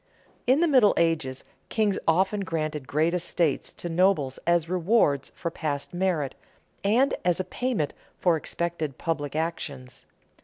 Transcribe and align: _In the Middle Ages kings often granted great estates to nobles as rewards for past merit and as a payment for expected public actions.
_In 0.47 0.61
the 0.61 0.67
Middle 0.67 0.95
Ages 0.97 1.43
kings 1.69 1.99
often 2.07 2.39
granted 2.39 2.87
great 2.87 3.13
estates 3.13 3.71
to 3.73 3.87
nobles 3.87 4.39
as 4.47 4.67
rewards 4.67 5.31
for 5.35 5.51
past 5.51 5.93
merit 5.93 6.33
and 6.83 7.13
as 7.23 7.39
a 7.39 7.43
payment 7.43 7.93
for 8.17 8.35
expected 8.35 8.97
public 8.97 9.35
actions. 9.35 10.07